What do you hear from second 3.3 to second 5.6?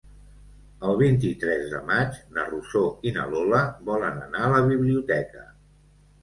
Lola volen anar a la biblioteca.